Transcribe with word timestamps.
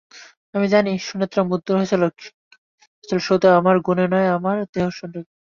আমি 0.53 0.67
জানি, 0.67 0.91
সুনেত্রা 0.99 1.41
মুগ্ধ 1.43 1.67
হয়েছিল 1.71 2.03
শুধু 3.21 3.47
আমার 3.59 3.75
গুণে 3.85 4.05
নয়, 4.13 4.27
আমার 4.37 4.55
দেহসৌষ্ঠবে। 4.73 5.19